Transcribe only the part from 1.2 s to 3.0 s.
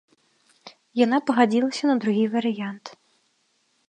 пагадзілася на другі варыянт.